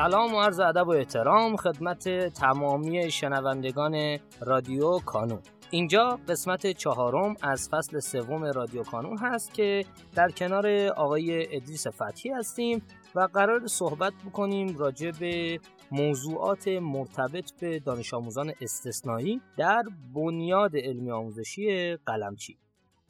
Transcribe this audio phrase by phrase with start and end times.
[0.00, 5.40] سلام و عرض ادب و احترام خدمت تمامی شنوندگان رادیو کانون.
[5.70, 9.84] اینجا قسمت چهارم از فصل سوم رادیو کانون هست که
[10.14, 12.82] در کنار آقای ادریس فتحی هستیم
[13.14, 15.60] و قرار صحبت بکنیم راجع به
[15.90, 19.82] موضوعات مرتبط به دانش آموزان استثنایی در
[20.14, 22.58] بنیاد علمی آموزشی قلمچی.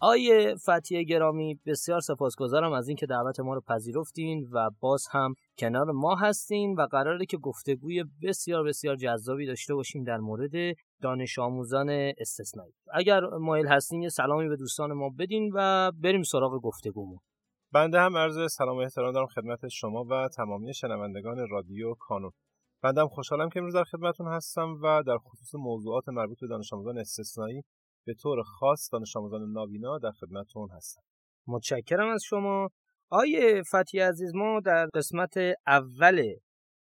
[0.02, 5.90] آیه فتیه گرامی بسیار سپاسگزارم از اینکه دعوت ما رو پذیرفتین و باز هم کنار
[5.90, 11.90] ما هستین و قراره که گفتگوی بسیار بسیار جذابی داشته باشیم در مورد دانش آموزان
[12.18, 12.73] استثنایی.
[12.95, 17.18] اگر مایل هستین یه سلامی به دوستان ما بدین و بریم سراغ گفتگومون.
[17.73, 22.30] بنده هم عرض سلام و احترام دارم خدمت شما و تمامی شنوندگان رادیو کانون.
[22.82, 26.73] بنده هم خوشحالم که امروز در خدمتون هستم و در خصوص موضوعات مربوط به دانش
[26.73, 27.62] آموزان استثنایی
[28.06, 31.02] به طور خاص دانش آموزان نابینا در خدمتتون هستم.
[31.46, 32.68] متشکرم از شما.
[33.10, 35.34] آیه فتی عزیز ما در قسمت
[35.66, 36.34] اول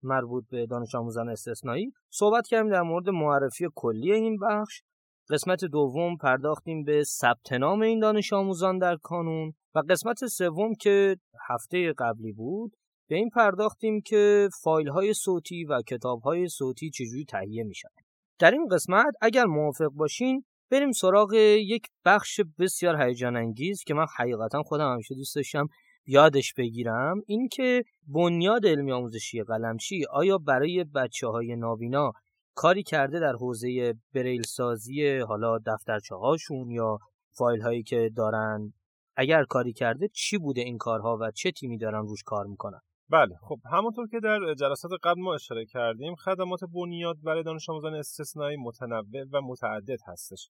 [0.03, 4.81] مربوط به دانش آموزان استثنایی صحبت کردیم در مورد معرفی کلی این بخش.
[5.29, 11.17] قسمت دوم پرداختیم به ثبت نام این دانش آموزان در کانون و قسمت سوم که
[11.49, 12.75] هفته قبلی بود
[13.09, 17.89] به این پرداختیم که فایل های صوتی و کتاب های صوتی چجوری تهیه میشن
[18.39, 24.05] در این قسمت اگر موافق باشین بریم سراغ یک بخش بسیار هیجان انگیز که من
[24.17, 25.67] حقیقتا خودم همیشه دوست داشتم
[26.05, 27.21] یادش بگیرم.
[27.27, 32.11] اینکه بنیاد علمی آموزشی قلمچی آیا برای بچه های نابینا
[32.55, 36.97] کاری کرده در حوزه بریل سازی حالا دفترچه هاشون یا
[37.31, 38.73] فایل هایی که دارن؟
[39.15, 43.35] اگر کاری کرده چی بوده این کارها و چه تیمی دارن روش کار می‌کنن؟ بله
[43.41, 48.57] خب همونطور که در جلسات قبل ما اشاره کردیم خدمات بنیاد برای دانش آموزان استثنایی
[48.57, 50.49] متنوع و متعدد هستش.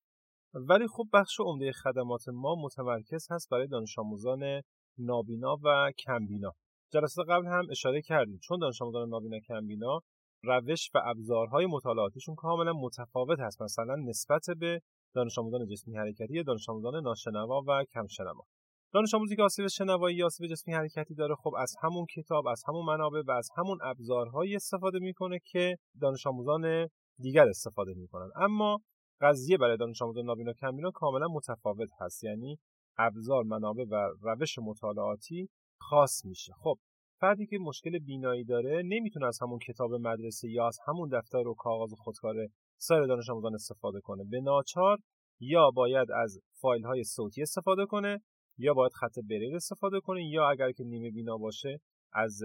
[0.54, 4.62] ولی خب بخش عمده خدمات ما متمرکز هست برای دانش آموزان
[4.98, 6.52] نابینا و کمبینا.
[6.94, 10.00] جلسات قبل هم اشاره کردیم چون دانش آموزان نابینا کمبینا
[10.44, 14.82] روش و ابزارهای مطالعاتیشون کاملا متفاوت هست مثلا نسبت به
[15.16, 18.44] دانش آموزان جسمی حرکتی دانش آموزان ناشنوا و کمشنوا.
[18.94, 22.64] دانش آموزی که آسیب شنوایی یا آسیب جسمی حرکتی داره خب از همون کتاب از
[22.68, 26.88] همون منابع و از همون ابزارهایی استفاده می‌کنه که دانش آموزان
[27.20, 28.30] دیگر استفاده می‌کنن.
[28.36, 28.80] اما
[29.22, 32.24] قضیه برای دانش آموزان نابینا کمبینا کاملا متفاوت هست.
[32.24, 32.60] یعنی
[32.98, 35.50] ابزار منابع و روش مطالعاتی
[35.82, 36.54] خاص میشه.
[36.64, 36.76] خب
[37.20, 41.54] فردی که مشکل بینایی داره نمی‌تونه از همون کتاب مدرسه یا از همون دفتر و
[41.54, 42.36] کاغذ خودکار
[42.78, 44.24] سایر دانش آموزان استفاده کنه.
[44.24, 44.98] به ناچار
[45.40, 48.22] یا باید از فایل های صوتی استفاده کنه
[48.58, 51.80] یا باید خط بریل استفاده کنه یا اگر که نیمه بینا باشه
[52.14, 52.42] از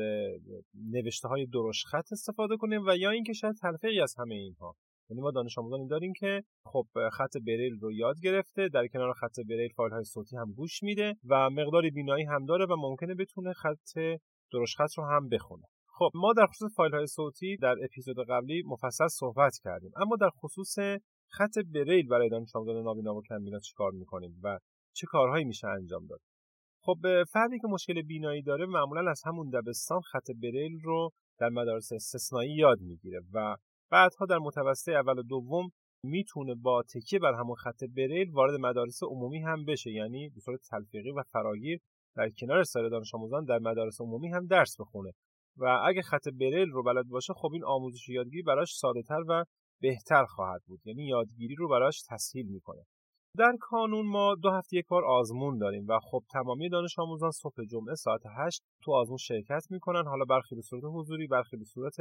[0.93, 4.77] نوشته های درشت خط استفاده کنه و یا اینکه شاید تلفیقی از همه اینها.
[5.11, 9.41] یعنی ما دانش آموزانی داریم که خب خط بریل رو یاد گرفته در کنار خط
[9.49, 13.53] بریل فایل های صوتی هم گوش میده و مقداری بینایی هم داره و ممکنه بتونه
[13.53, 14.19] خط
[14.53, 15.63] درشت خط رو هم بخونه.
[15.87, 19.91] خب ما در خصوص فایل های صوتی در اپیزود قبلی مفصل صحبت کردیم.
[19.97, 20.79] اما در خصوص
[21.29, 24.59] خط بریل برای دانش آموزان نابینا و کمبینا چیکار می‌کنیم و
[24.93, 26.21] چه کارهایی میشه انجام داد.
[26.85, 31.93] خب فردی که مشکل بینایی داره معمولا از همون دبستان خط بریل رو در مدارس
[31.93, 33.57] استثنایی یاد می‌گیره و
[33.91, 35.69] بعدها در متوسطه اول و دوم
[36.05, 39.91] می‌تونه با تکیه بر همون خط بریل وارد مدارس عمومی هم بشه.
[39.91, 41.81] یعنی به صورت تلفیقی و فراگیر
[42.17, 45.13] در کنار سایر دانش آموزان در مدارس عمومی هم درس بخونه.
[45.57, 49.23] و اگه خط بریل رو بلد باشه خب این آموزش و یادگیری براش ساده تر
[49.29, 49.45] و
[49.81, 50.81] بهتر خواهد بود.
[50.85, 52.83] یعنی یادگیری رو براش تسهیل می‌کنه.
[53.39, 57.65] در کانون ما دو هفته یک بار آزمون داریم و خب تمامی دانش آموزان صبح
[57.71, 60.07] جمعه ساعت 8 تو آزمون شرکت می‌کنن.
[60.07, 61.95] حالا برخی به صورت حضوری برخی به صورت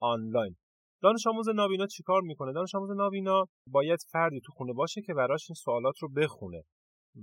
[0.00, 0.56] آنلاین.
[1.02, 5.50] دانش آموز نابینا چیکار می‌کنه؟ دانش آموز نابینا باید فردی تو خونه باشه که براش
[5.50, 6.62] این سوالات رو بخونه.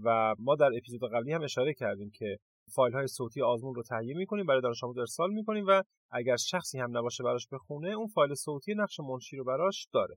[0.03, 2.37] و ما در اپیزود قبلی هم اشاره کردیم که
[2.75, 6.79] فایل های صوتی آزمون رو تهیه می‌کنیم برای دانش آموز ارسال می‌کنیم و اگر شخصی
[6.79, 10.15] هم نباشه براش بخونه اون فایل صوتی نقش منشی رو براش داره.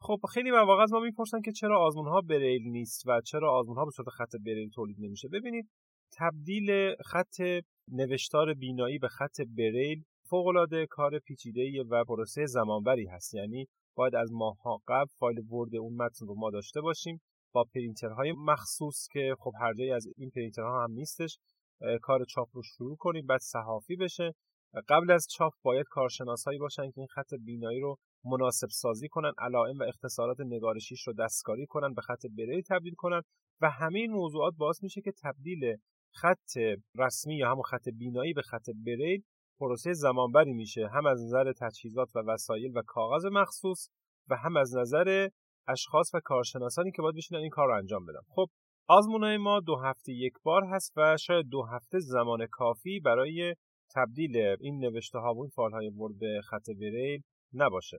[0.00, 3.76] خب خیلی مواقع از ما می‌پرسن که چرا آزمون ها بریل نیست و چرا آزمون
[3.76, 5.28] ها به صورت خط بریل تولید نمیشه.
[5.28, 5.68] ببینید
[6.18, 7.40] تبدیل خط
[7.92, 13.34] نوشتار بینایی به خط بریل فوقالعاده کار پیچیده و پروسه زمانبری هست.
[13.34, 13.66] یعنی
[13.96, 17.20] باید از ماهها قبل فایل Word اون متن رو ما داشته باشیم
[17.52, 21.38] با پرینترهای مخصوص که خب هر جایی از این پرینترها هم نیستش
[22.02, 24.32] کار چاپ رو شروع کنیم بعد صحافی بشه.
[24.88, 29.78] قبل از چاپ باید کارشناسایی باشن که این خط بینایی رو مناسب سازی کنن علائم
[29.78, 33.22] و اختصارات نگارشیش رو دستکاری کنن به خط بریل تبدیل کنن
[33.60, 35.76] و همه این موضوعات باعث میشه که تبدیل
[36.14, 39.22] خط رسمی یا همون خط بینایی به خط بریل
[39.58, 40.88] پروسه زمانبری میشه.
[40.88, 43.88] هم از نظر تجهیزات و وسایل و کاغذ مخصوص
[44.28, 45.28] و هم از نظر
[45.68, 48.20] اشخاص و کارشناسانی که باید بشینن این کار رو انجام بدن.
[48.28, 48.46] خب
[48.88, 53.54] آزمونای ما دو هفته یک بار هست و شاید دو هفته زمان کافی برای
[53.94, 57.22] تبدیل این نوشته ها و این فایل های ورد به خط بریل
[57.54, 57.98] نباشه.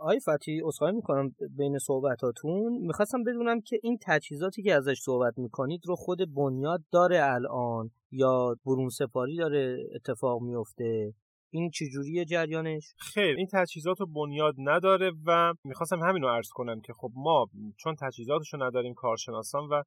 [0.00, 5.80] آقای فتی اصخایی می‌کنم بین صحبتاتون می‌خواستم بدونم که این تجهیزاتی که ازش صحبت می‌کنید
[5.86, 11.12] رو خود بنیاد داره الان یا برون سپاری داره اتفاق میفته
[11.50, 16.80] این چجوریه جریانش؟ خیر این تجهیزات رو بنیاد نداره و می‌خواستم همین رو عرض کنم
[16.80, 17.46] که خب ما
[17.76, 19.82] چون تجهیزاتش رو نداریم کارشناسان و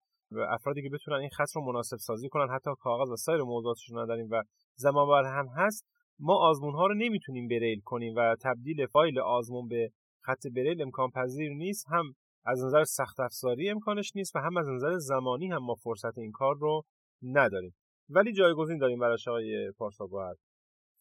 [0.50, 4.00] افرادی که بتونن این خط رو مناسب سازی کنن حتی کاغذ و سایر موضوعاتش رو
[4.00, 4.44] نداریم و
[4.76, 5.88] زمان هم هست
[6.20, 9.92] ما آزمون ها رو نمی‌تونیم بریل کنیم و تبدیل فایل آزمون به
[10.26, 12.14] خط بریل امکان پذیر نیست هم
[12.46, 16.32] از نظر سخت افزاری امکانش نیست و هم از نظر زمانی هم ما فرصت این
[16.32, 16.84] کار رو
[17.22, 17.76] نداریم.
[18.10, 20.08] ولی جایگزین داریم برای آقای پارسا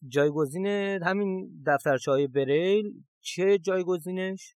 [0.07, 0.67] جایگزین
[1.03, 4.55] همین دفترچه های بریل چه جایگزینش؟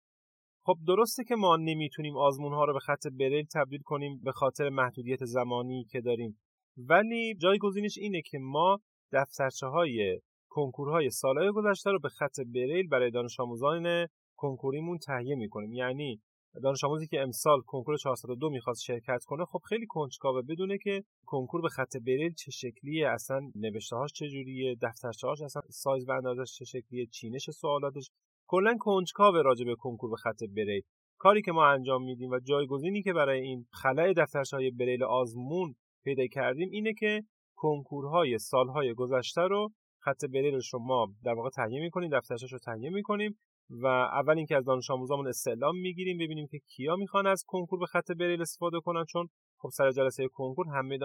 [0.66, 4.70] خب درسته که ما نمی‌تونیم آزمون ها رو به خط بریل تبدیل کنیم به خاطر
[4.70, 6.40] محدودیت زمانی که داریم.
[6.78, 8.80] ولی جایگزینش اینه که ما
[9.12, 10.20] دفترچه های
[10.50, 15.74] کنکورهای سالهای گذشته رو به خط بریل برای دانش آموزان کنکوریمون تهیه می‌کنیم.
[15.74, 16.22] یعنی
[16.64, 20.42] دانش آموزی که امسال کنکور 402 می‌خواست شرکت کنه خب خیلی کنجکاوه.
[20.42, 25.42] بدونه که کنکور به خط بریل چه شکلیه اصلا نوشته هاش چه جوریه دفترچه هاش
[25.42, 28.12] اصلا سایز و اندازش چه شکلیه چینش سوالاتش.
[28.48, 30.82] کلا کنجکاوه راجع به کنکور به خط بریل
[31.18, 35.76] کاری که ما انجام میدیم و جایگزینی که برای این خلای دفترچه های بریل آزمون
[36.04, 37.24] پیدا کردیم اینه که
[37.56, 42.90] کنکورهای سالهای گذشته رو خط بریلش رو ما در واقع تهیه می‌کنیم دفترچه‌اش رو تهیه
[42.90, 43.38] می‌کنیم
[43.70, 47.86] و اول اینکه از دانش آموزامون استعلام می‌گیریم ببینیم که کیا می‌خوان از کنکور به
[47.86, 49.28] خط بریل استفاده کنن چون
[49.58, 50.98] خب سر جلسه کنکور همه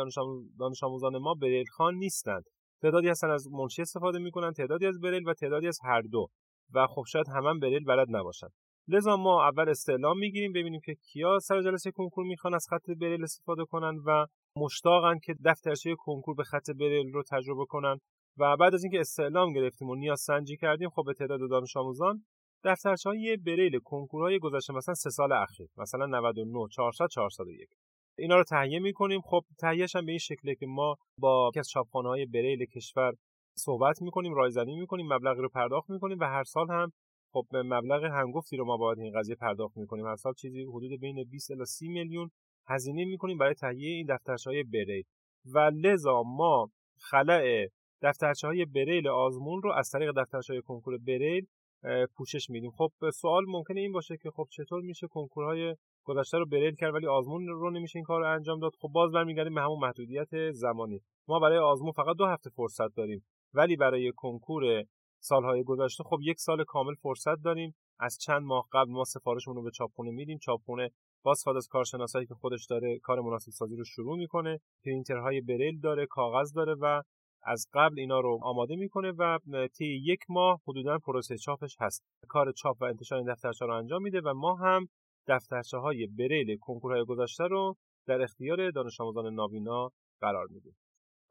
[0.59, 2.45] دانش, آموزان ما بریل خان نیستند.
[2.83, 6.27] تعدادی هستن از منشی استفاده می‌کنن تعدادی از بریل و تعدادی از هر دو.
[6.75, 8.49] و خب شاید هم بریل بلد نباشن.
[8.89, 13.23] لذا ما اول استعلام می‌گیریم ببینیم که کیا سر جلسه کنکور می‌خوان از خط بریل
[13.23, 14.27] استفاده کنن و
[14.57, 17.99] مشتاقن که دفترچه کنکور به خط بریل رو تجربه کنن.
[18.39, 22.25] و بعد از اینکه استعلام گرفتیم و نیاز سنجی کردیم خب به تعداد دانش آموزان
[22.65, 27.69] دفترچه های بریل کنکورهای گذشته مثلا سه سال اخیر مثلا 99 400 401
[28.19, 29.21] اینا رو تهیه می‌کنیم.
[29.21, 33.13] خب تهیهش هم به این شکله که ما با یکی از چاپخانه های بریل کشور
[33.57, 36.93] صحبت می‌کنیم رایزنی می‌کنیم مبلغی رو پرداخت می‌کنیم و هر سال هم
[37.33, 40.07] خب مبلغ هنگفتی رو ما باید این قضیه پرداخت می‌کنیم.
[40.07, 42.31] هر سال چیزی حدود بین 20 الی 30 میلیون
[42.67, 45.05] هزینه می‌کنیم برای تهیه این دفترچه های بریل.
[45.55, 47.69] و لذا ما خلع
[48.03, 51.47] دفترچه های بریل آزمون رو از طریق دفترچه های کنکور بریل
[52.17, 52.71] پوشش میدیم.
[52.71, 55.75] خب سوال ممکنه این باشه که خب چطور میشه کنکورهای
[56.05, 58.73] گذشته رو بریل کرد ولی آزمون رو نمیشه این کار رو انجام داد.
[58.81, 61.01] خب باز برمیگردیم به همون محدودیت زمانی.
[61.29, 63.25] ما برای آزمون فقط دو هفته فرصت داریم.
[63.55, 64.85] ولی برای کنکور
[65.19, 67.75] سالهای گذشته خب یک سال کامل فرصت داریم.
[68.01, 70.39] از چند ماه قبل ما سفارشمون رو به چاپخونه میدیم.
[70.39, 70.91] چاپخونه
[71.23, 74.61] باز از کارشناسایی که خودش داره کار مناسب سازی رو شروع می‌کنه.
[74.85, 77.03] پرینترهای بریل داره کاغذ داره و
[77.43, 79.39] از قبل اینا رو آماده می‌کنه و
[79.79, 82.03] طی یک ماه حدودا پروسه چاپش هست.
[82.29, 84.87] کار چاپ و انتشار این دفترچه رو انجام میده و ما هم
[85.27, 87.77] دفترچه های بریل کنکورهای گذشته رو
[88.07, 89.91] در اختیار دانش آموزان نابینا
[90.21, 90.77] قرار میدیم.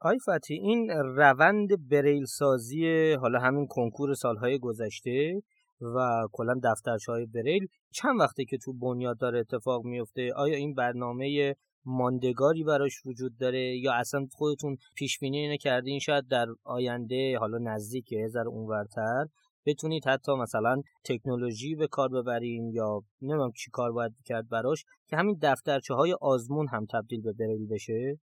[0.00, 5.42] آقای فتحی این روند بریل سازی حالا همین کنکور سالهای گذشته
[5.80, 10.74] و کلا دفترچه های بریل چند وقته که تو بنیاد داره اتفاق میفته آیا این
[10.74, 17.38] برنامه ماندگاری براش وجود داره یا اصلا خودتون پیش بینی اینه کردین شاید در آینده
[17.38, 19.26] حالا نزدیک هزار اونورتر
[19.66, 25.16] بتونید حتی مثلا تکنولوژی به کار ببریم یا نمی‌دونم چی کار باید کرد براش که
[25.16, 28.18] همین دفترچه های آزمون هم تبدیل به بریل بشه.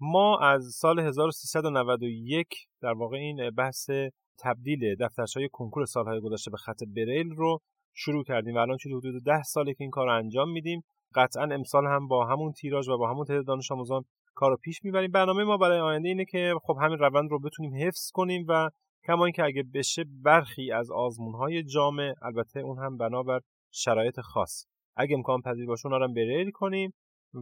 [0.00, 2.48] ما از سال 1391
[2.82, 3.90] در واقع این بحث
[4.38, 7.58] تبدیل دفترچه های کنکور سالهای گذشته به خط بریل رو
[7.94, 10.82] شروع کردیم و الان چه حدود ده ساله که این کار رو انجام میدیم.
[11.14, 14.84] قطعا امسال هم با همون تیراژ و با همون تعداد دانش آموزان کار رو پیش
[14.84, 15.10] می‌بریم.
[15.10, 18.70] برنامه ما برای آینده اینه که خب همین روند رو بتونیم حفظ کنیم و
[19.06, 23.40] کما اینکه اگه بشه برخی از آزمون های جامع البته اون هم بنابر
[23.72, 24.66] شرایط خاص.
[24.96, 26.92] اگه امکان پذیر باشه اونها رو بریل کنیم.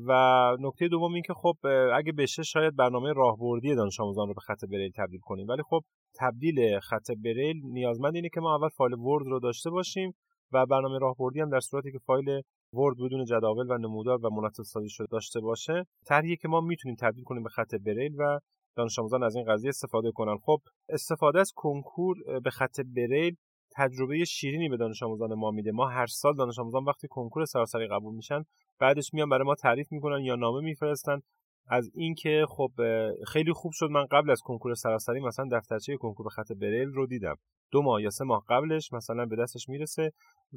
[0.07, 0.13] و
[0.61, 1.57] نکته دوم این که خب
[1.95, 5.47] اگه بشه شاید برنامه راهبردی دانش آموزان رو به خط بریل تبدیل کنیم.
[5.49, 5.81] ولی خب
[6.21, 10.15] تبدیل خط بریل نیازمند اینه که ما اول فایل ورد رو داشته باشیم
[10.53, 12.43] و برنامه راهبردی هم در صورتی که فایل
[12.77, 15.85] ورد بدون جداول و نمودار و مناسب سازی شده داشته باشه.
[16.07, 18.39] طرحی که ما می‌تونیم تبدیل کنیم به خط بریل و
[18.77, 20.37] دانش آموزان از این قضیه استفاده کنن.
[20.37, 23.37] خب استفاده از کنکور به خط بریل
[23.77, 25.73] تجربه شیرینی به دانش آموزان ما میده.
[25.73, 28.45] ما هر سال دانش آموزان وقتی کنکور سراسری قبول میشن
[28.81, 31.21] بعدش میان برای ما تعریف می‌کنن یا نامه میفرستن
[31.69, 32.71] از اینکه خب
[33.27, 37.07] خیلی خوب شد من قبل از کنکور سراسری مثلا دفترچه کنکور به خط بریل رو
[37.07, 37.35] دیدم.
[37.71, 40.13] دو ماه یا سه ماه قبلش مثلا به دستش می‌رسه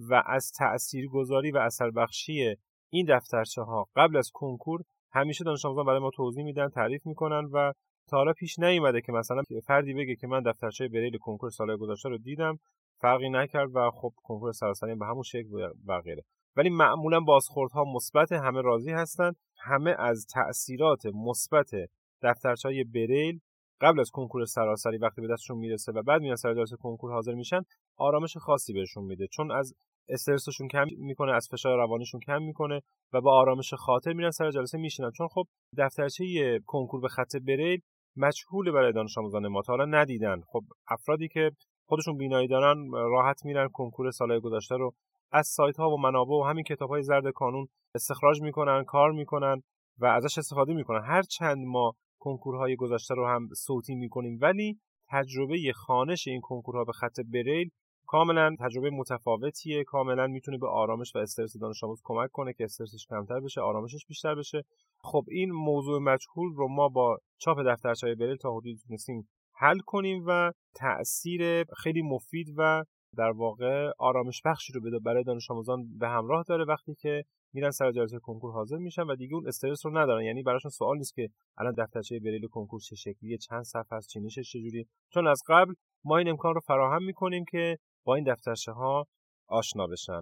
[0.09, 2.55] و از تأثیر گذاری و اثر بخشی
[2.89, 7.49] این دفترچه ها قبل از کنکور همیشه دانش آموزان برای ما توضیح میدن تعریف می‌کنن
[7.53, 7.73] و
[8.09, 12.09] تا حالا پیش نیومده که مثلا فردی بگه که من دفترچه بریل کنکور سال گذشته
[12.09, 12.57] رو دیدم
[13.01, 16.23] فرقی نکرد و خب کنکور سراسری به همون شکل و غیره
[16.57, 21.69] ولی معمولا بازخوردها مثبت همه راضی هستند همه از تاثیرات مثبت
[22.21, 23.39] دفترچه بریل
[23.81, 27.33] قبل از کنکور سراسری وقتی به دستشون می‌رسه و بعد میان سر جلسه کنکور حاضر
[27.33, 27.61] میشن
[27.97, 29.27] آرامش خاصی بهشون میده.
[29.27, 29.73] چون از
[30.09, 32.81] استرسشون کم می‌کنه از فشار روانیشون کم می‌کنه
[33.13, 35.11] و با آرامش خاطر میرن سر جلسه میشینن.
[35.11, 35.47] چون خب
[35.77, 37.79] دفترچه کنکور به خط بریل
[38.15, 39.61] مجهول برای دانش آموزان ما.
[39.61, 40.41] تا حالا ندیدن.
[40.47, 41.51] خب افرادی که
[41.89, 44.93] خودشون بینایی دارن راحت میرن کنکور سالهای گذشته رو
[45.31, 49.61] از سایت ها و منابع و همین کتاب های زرد کانون استخراج می‌کنن کار می‌کنن
[49.99, 51.01] و ازش استفاده می‌کنن.
[51.05, 54.79] هر چند ما کنکورهای گذشته رو هم صوتی می‌کنیم ولی
[55.09, 57.69] تجربه خانش این کنکورها به خط بریل
[58.07, 59.83] کاملا تجربه متفاوتیه.
[59.83, 64.05] کاملا می‌تونه به آرامش و استرس دانش آموز کمک کنه که استرسش کمتر بشه آرامشش
[64.07, 64.63] بیشتر بشه.
[64.97, 70.23] خب این موضوع مجهول رو ما با چاپ دفترچه بریل تا حدودی تونستیم حل کنیم
[70.27, 72.83] و تاثیر خیلی مفید و
[73.17, 77.91] در واقع آرامش بخشی رو برای دانش آموزان به همراه داره وقتی که میرن سر
[77.91, 80.23] جلسه کنکور حاضر میشن و دیگه اون استرس رو ندارن.
[80.23, 84.51] یعنی براشون سوال نیست که الان دفترچه بریل کنکور چه شکلیه چند صفحه است چینشش
[84.51, 85.73] چجوری چون از قبل
[86.05, 89.07] ما این امکان رو فراهم می‌کنیم که با این دفترچه ها
[89.47, 90.21] آشنا بشن.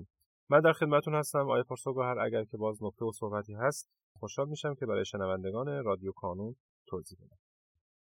[0.50, 2.20] من در خدمتون هستم آقای پرسوگوهر.
[2.20, 6.56] اگر که باز نکته و صحبتی هست خوشحال میشم که برای شنوندگان رادیو کانون
[6.88, 7.45] توضیح بدم.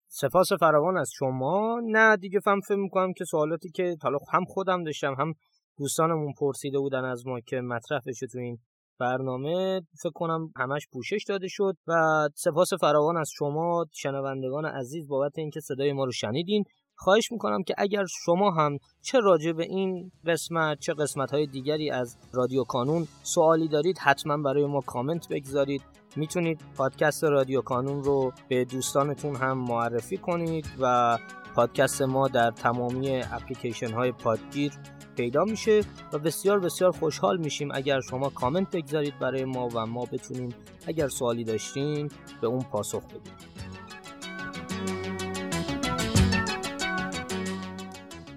[0.07, 1.81] سپاس فراوان از شما.
[1.85, 5.33] نه دیگه فهم فکر می‌کنم که سوالاتی که حالا هم خودم داشتم هم
[5.77, 8.57] دوستانمون پرسیده بودن از ما که مطرح بشه تو این
[8.99, 9.81] برنامه.
[10.03, 11.93] فکر کنم همش پوشش داده شد و
[12.35, 16.63] سپاس فراوان از شما شنوندگان عزیز بابت اینکه صدای ما رو شنیدین.
[16.97, 21.91] خواهش می‌کنم که اگر شما هم چه راجع به این قسمت چه قسمت های دیگری
[21.91, 25.81] از رادیو کانون سوالی دارید حتما برای ما کامنت بگذارید.
[26.15, 31.17] می‌تونید پادکست رادیو کانون رو به دوستانتون هم معرفی کنید و
[31.55, 34.71] پادکست ما در تمامی اپلیکیشن های پادگیر
[35.17, 35.81] پیدا میشه
[36.13, 40.49] و بسیار بسیار خوشحال میشیم اگر شما کامنت بگذارید برای ما و ما بتونیم
[40.87, 43.33] اگر سوالی داشتین به اون پاسخ بدیم.